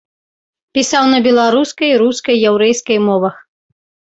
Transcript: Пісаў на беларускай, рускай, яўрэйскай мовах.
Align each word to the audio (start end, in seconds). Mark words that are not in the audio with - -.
Пісаў 0.77 1.03
на 1.13 1.19
беларускай, 1.27 1.91
рускай, 2.05 2.43
яўрэйскай 2.53 2.97
мовах. 3.11 3.35